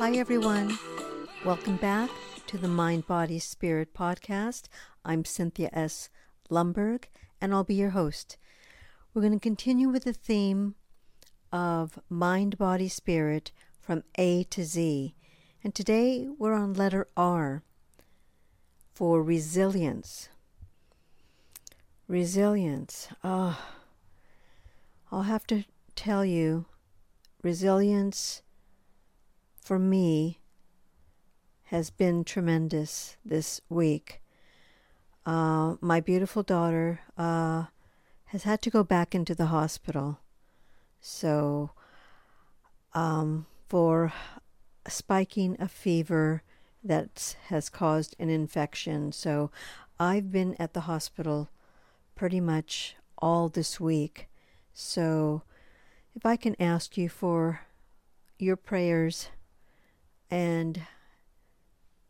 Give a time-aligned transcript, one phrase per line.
[0.00, 0.78] Hi, everyone.
[1.44, 2.08] Welcome back
[2.46, 4.62] to the Mind, Body, Spirit podcast.
[5.04, 6.08] I'm Cynthia S.
[6.50, 7.04] Lumberg,
[7.38, 8.38] and I'll be your host.
[9.12, 10.74] We're going to continue with the theme
[11.52, 15.14] of mind, body, spirit from A to Z.
[15.62, 17.62] And today we're on letter R
[18.94, 20.30] for resilience.
[22.08, 23.08] Resilience.
[23.22, 23.68] Ah,
[25.12, 26.64] oh, I'll have to tell you,
[27.42, 28.40] resilience
[29.70, 30.40] for me
[31.66, 34.20] has been tremendous this week.
[35.24, 37.66] Uh, my beautiful daughter uh,
[38.24, 40.18] has had to go back into the hospital.
[41.00, 41.70] So,
[42.94, 44.12] um, for
[44.88, 46.42] spiking a fever
[46.82, 49.12] that has caused an infection.
[49.12, 49.52] So,
[50.00, 51.48] I've been at the hospital
[52.16, 54.26] pretty much all this week.
[54.74, 55.42] So,
[56.16, 57.60] if I can ask you for
[58.36, 59.28] your prayers
[60.30, 60.82] and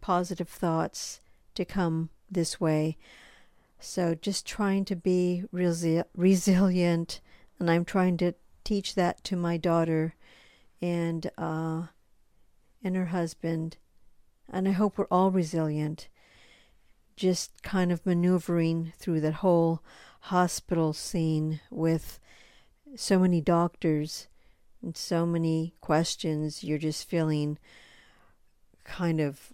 [0.00, 1.20] positive thoughts
[1.54, 2.96] to come this way.
[3.78, 7.20] So just trying to be resi- resilient,
[7.58, 10.14] and I'm trying to teach that to my daughter
[10.80, 11.86] and uh,
[12.82, 13.76] and her husband,
[14.50, 16.08] and I hope we're all resilient.
[17.16, 19.82] Just kind of maneuvering through that whole
[20.20, 22.18] hospital scene with
[22.96, 24.26] so many doctors
[24.82, 26.64] and so many questions.
[26.64, 27.58] You're just feeling
[28.84, 29.52] kind of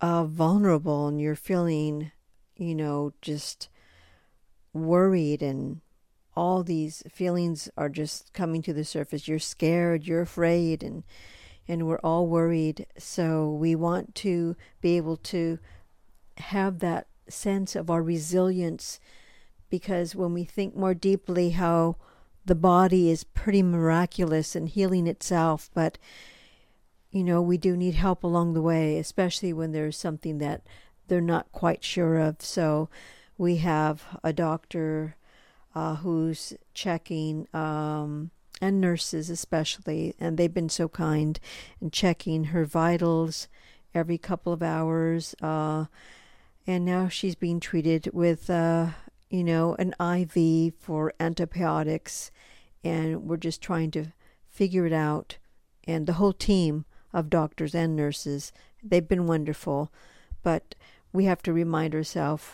[0.00, 2.10] uh, vulnerable and you're feeling,
[2.56, 3.68] you know, just
[4.72, 5.80] worried and
[6.34, 9.28] all these feelings are just coming to the surface.
[9.28, 11.04] You're scared, you're afraid, and
[11.68, 12.86] and we're all worried.
[12.98, 15.58] So we want to be able to
[16.38, 18.98] have that sense of our resilience
[19.70, 21.96] because when we think more deeply how
[22.44, 25.98] the body is pretty miraculous in healing itself, but
[27.12, 30.62] you know, we do need help along the way, especially when there's something that
[31.08, 32.40] they're not quite sure of.
[32.40, 32.88] So
[33.36, 35.16] we have a doctor
[35.74, 38.30] uh, who's checking, um,
[38.62, 41.38] and nurses especially, and they've been so kind
[41.80, 43.48] in checking her vitals
[43.94, 45.34] every couple of hours.
[45.42, 45.86] Uh,
[46.66, 48.90] and now she's being treated with, uh,
[49.28, 52.30] you know, an IV for antibiotics,
[52.84, 54.12] and we're just trying to
[54.48, 55.38] figure it out.
[55.84, 58.52] And the whole team of doctors and nurses.
[58.82, 59.92] They've been wonderful,
[60.42, 60.74] but
[61.12, 62.44] we have to remind ourselves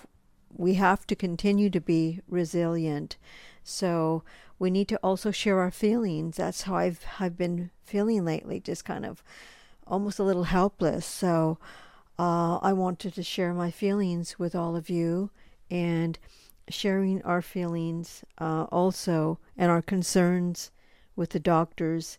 [0.54, 3.16] we have to continue to be resilient.
[3.62, 4.24] So
[4.58, 6.36] we need to also share our feelings.
[6.36, 9.22] That's how I've I've been feeling lately, just kind of
[9.86, 11.06] almost a little helpless.
[11.06, 11.58] So
[12.18, 15.30] uh, I wanted to share my feelings with all of you
[15.70, 16.18] and
[16.68, 20.70] sharing our feelings uh, also and our concerns
[21.16, 22.18] with the doctors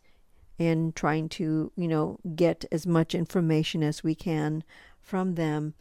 [0.59, 4.63] in trying to, you know, get as much information as we can
[5.01, 5.73] from them,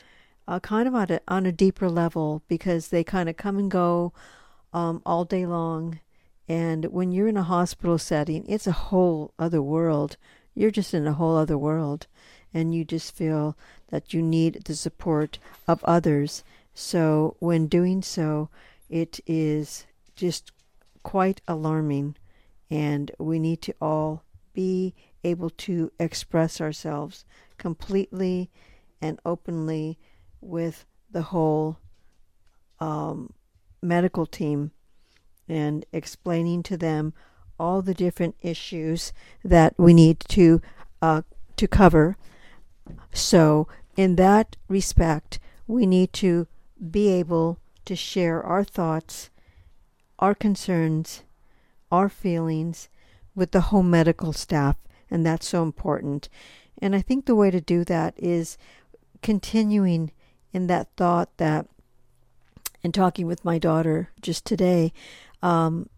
[0.46, 3.70] uh, kind of on a, on a deeper level because they kind of come and
[3.70, 4.12] go
[4.72, 5.98] um, all day long.
[6.48, 10.16] And when you're in a hospital setting, it's a whole other world.
[10.54, 12.06] You're just in a whole other world.
[12.54, 13.58] And you just feel
[13.90, 16.44] that you need the support of others.
[16.72, 18.48] So, when doing so,
[18.88, 20.52] it is just
[21.02, 22.16] quite alarming.
[22.70, 24.22] And we need to all
[24.58, 24.92] be
[25.22, 27.24] able to express ourselves
[27.58, 28.50] completely
[29.00, 29.96] and openly
[30.40, 31.78] with the whole
[32.80, 33.32] um,
[33.80, 34.72] medical team
[35.48, 37.14] and explaining to them
[37.56, 39.12] all the different issues
[39.44, 40.60] that we need to
[41.00, 41.22] uh,
[41.54, 42.16] to cover.
[43.12, 46.48] So, in that respect, we need to
[46.90, 49.30] be able to share our thoughts,
[50.18, 51.22] our concerns,
[51.92, 52.88] our feelings,
[53.38, 54.76] with the home medical staff,
[55.10, 56.28] and that's so important.
[56.82, 58.58] And I think the way to do that is
[59.22, 60.12] continuing
[60.52, 61.66] in that thought that,
[62.84, 64.92] and talking with my daughter just today,
[65.42, 65.88] um,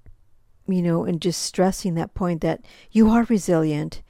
[0.66, 4.02] you know, and just stressing that point that you are resilient,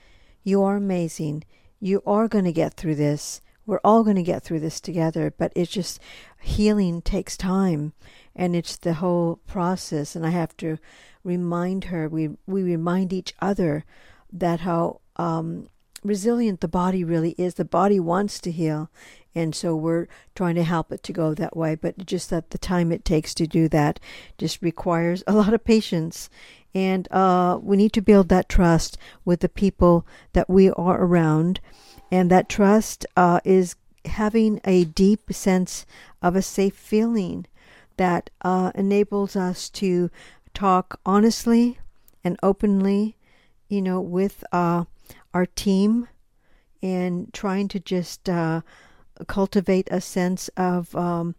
[0.42, 1.44] you are amazing,
[1.80, 3.40] you are going to get through this.
[3.66, 6.00] We're all going to get through this together, but it's just
[6.40, 7.92] healing takes time
[8.34, 10.16] and it's the whole process.
[10.16, 10.78] And I have to
[11.24, 13.84] remind her, we, we remind each other
[14.32, 15.68] that how um,
[16.02, 17.54] resilient the body really is.
[17.54, 18.90] The body wants to heal.
[19.34, 21.74] And so we're trying to help it to go that way.
[21.74, 24.00] But just that the time it takes to do that
[24.38, 26.28] just requires a lot of patience.
[26.74, 31.60] And uh, we need to build that trust with the people that we are around.
[32.10, 35.86] And that trust uh, is having a deep sense
[36.22, 37.46] of a safe feeling
[37.96, 40.10] that uh, enables us to
[40.54, 41.78] talk honestly
[42.22, 43.16] and openly,
[43.68, 44.84] you know, with uh,
[45.32, 46.08] our team
[46.82, 48.62] and trying to just uh,
[49.26, 51.34] cultivate a sense of um,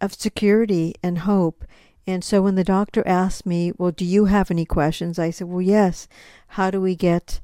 [0.00, 1.64] of security and hope.
[2.06, 5.48] And so when the doctor asked me, "Well, do you have any questions?" I said,
[5.48, 6.08] "Well, yes.
[6.48, 7.40] How do we get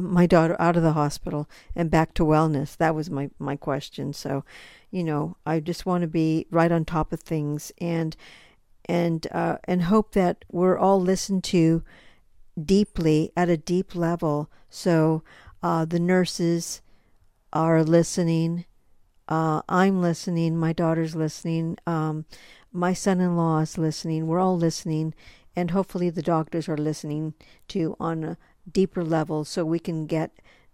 [0.00, 4.12] my daughter out of the hospital and back to wellness?" That was my my question.
[4.12, 4.44] So,
[4.90, 8.16] you know, I just want to be right on top of things and
[8.86, 11.82] and uh, and hope that we're all listened to
[12.62, 14.50] deeply at a deep level.
[14.68, 15.22] So
[15.62, 16.82] uh, the nurses
[17.52, 18.64] are listening.
[19.28, 20.58] Uh, I'm listening.
[20.58, 21.78] My daughter's listening.
[21.86, 22.24] Um,
[22.72, 24.26] my son-in-law is listening.
[24.26, 25.14] We're all listening,
[25.54, 27.34] and hopefully the doctors are listening
[27.68, 28.38] to on a
[28.70, 30.30] deeper level, so we can get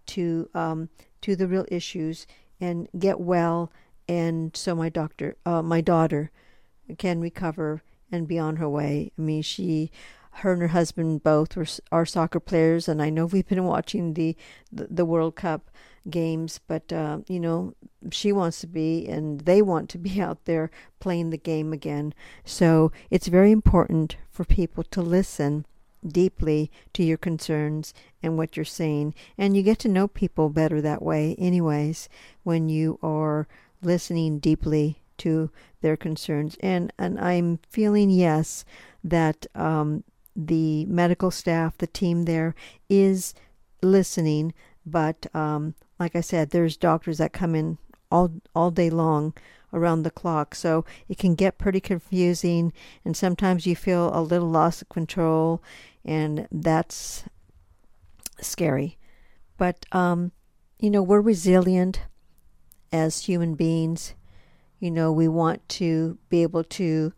[0.07, 0.89] to um,
[1.21, 2.25] to the real issues
[2.59, 3.71] and get well,
[4.07, 6.31] and so my doctor, uh, my daughter,
[6.97, 9.11] can recover and be on her way.
[9.17, 9.91] I mean, she,
[10.31, 14.13] her and her husband both were are soccer players, and I know we've been watching
[14.13, 14.35] the
[14.71, 15.69] the, the World Cup
[16.09, 17.73] games, but uh, you know,
[18.11, 22.13] she wants to be, and they want to be out there playing the game again.
[22.45, 25.65] So it's very important for people to listen
[26.07, 30.81] deeply to your concerns and what you're saying, and you get to know people better
[30.81, 32.07] that way, anyways,
[32.43, 33.47] when you are
[33.81, 35.49] listening deeply to
[35.81, 36.57] their concerns.
[36.61, 38.65] And and I'm feeling yes
[39.03, 40.03] that um,
[40.35, 42.55] the medical staff, the team there,
[42.89, 43.33] is
[43.81, 44.53] listening.
[44.85, 47.77] But um, like I said, there's doctors that come in
[48.11, 49.33] all all day long
[49.71, 50.55] around the clock.
[50.55, 52.73] So it can get pretty confusing,
[53.05, 55.61] and sometimes you feel a little loss of control,
[56.03, 57.25] and that's
[58.41, 58.97] scary.
[59.57, 60.31] But um,
[60.79, 62.01] you know, we're resilient
[62.91, 64.15] as human beings,
[64.79, 67.13] you know, we want to be able to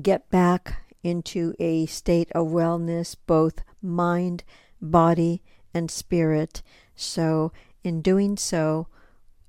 [0.00, 4.44] get back into a state of wellness, both mind,
[4.80, 5.42] body,
[5.72, 6.62] and spirit.
[6.94, 7.52] So,
[7.82, 8.88] in doing so,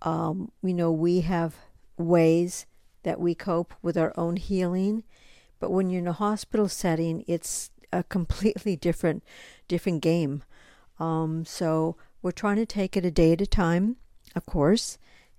[0.02, 1.56] um, you know, we have
[1.98, 2.66] ways
[3.04, 5.04] that we cope with our own healing.
[5.60, 9.24] But when you're in a hospital setting, it's a completely different,
[9.68, 10.44] different game.
[11.00, 13.98] Um, so we're trying to take it a day at a time,
[14.36, 14.98] of course,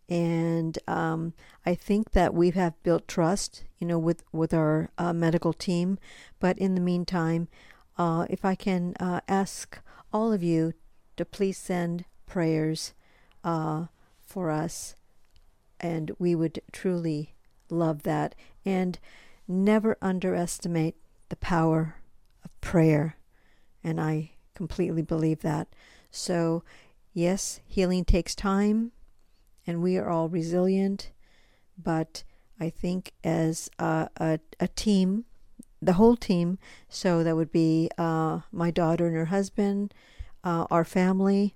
[0.09, 1.33] and um,
[1.65, 5.99] I think that we have built trust, you know, with with our uh, medical team.
[6.41, 7.49] But in the meantime,
[7.97, 9.81] uh, if I can uh, ask
[10.13, 10.75] all of you
[11.17, 12.95] to please send prayers
[13.45, 13.87] uh,
[14.21, 14.97] for us,
[15.81, 17.35] and we would truly
[17.71, 18.35] love that.
[18.65, 18.99] And
[19.49, 20.97] never underestimate
[21.29, 21.97] the power
[22.45, 23.17] of prayer,
[23.83, 25.69] and I completely believe that.
[26.11, 26.63] So,
[27.13, 28.93] yes, healing takes time
[29.67, 31.11] and we are all resilient.
[31.83, 32.25] But
[32.61, 35.25] I think as a, a, a team,
[35.81, 39.93] the whole team, so that would be uh, my daughter and her husband,
[40.45, 41.55] uh, our family,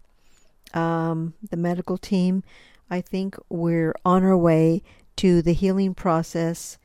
[0.75, 2.43] um, the medical team.
[2.91, 4.83] I think we're on our way
[5.17, 6.79] to the healing process,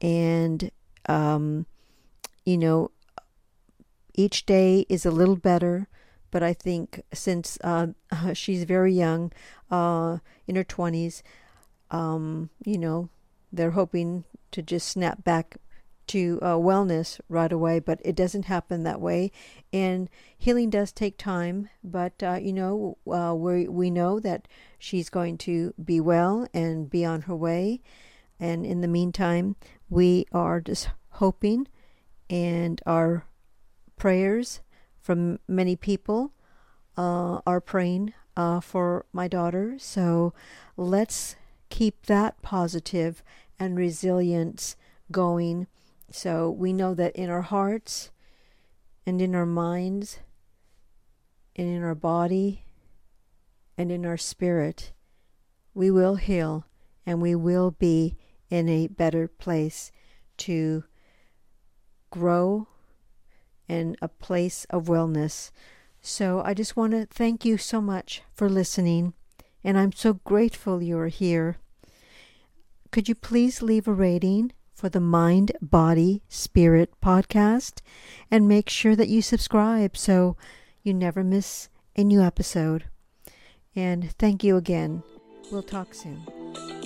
[0.00, 0.70] and
[1.06, 1.66] um,
[2.44, 2.90] you know,
[4.14, 5.88] each day is a little better.
[6.30, 7.88] But I think since uh,
[8.34, 9.32] she's very young,
[9.70, 11.22] uh, in her 20s,
[11.90, 13.08] um, you know,
[13.52, 15.56] they're hoping to just snap back
[16.08, 19.30] to uh, wellness right away, but it doesn't happen that way.
[19.72, 25.08] And healing does take time, but uh, you know, uh, we we know that she's
[25.08, 27.80] going to be well and be on her way.
[28.40, 29.54] And in the meantime,
[29.88, 31.68] we are just hoping,
[32.28, 33.24] and our
[33.96, 34.60] prayers
[35.00, 36.32] from many people
[36.96, 39.76] uh, are praying uh, for my daughter.
[39.78, 40.32] So
[40.76, 41.36] let's
[41.68, 43.22] keep that positive
[43.58, 44.76] and resilience
[45.10, 45.66] going.
[46.10, 48.10] So we know that in our hearts
[49.06, 50.18] and in our minds
[51.56, 52.64] and in our body
[53.76, 54.92] and in our spirit,
[55.74, 56.66] we will heal
[57.06, 58.16] and we will be
[58.50, 59.92] in a better place
[60.36, 60.84] to
[62.10, 62.66] grow
[63.70, 65.52] in a place of wellness.
[66.00, 69.14] So I just want to thank you so much for listening,
[69.62, 71.58] and I'm so grateful you're here.
[72.90, 77.80] Could you please leave a rating for the Mind, Body, Spirit podcast
[78.28, 80.36] and make sure that you subscribe so
[80.82, 82.86] you never miss a new episode?
[83.76, 85.04] And thank you again.
[85.52, 86.79] We'll talk soon.